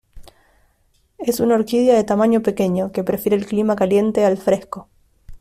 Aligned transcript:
Es 1.19 1.39
una 1.39 1.53
orquídea 1.53 1.95
de 1.95 2.03
tamaño 2.03 2.41
pequeño, 2.41 2.91
que 2.91 3.03
prefiere 3.03 3.35
el 3.37 3.45
clima 3.45 3.75
caliente 3.75 4.25
al 4.25 4.37
fresco. 4.39 4.89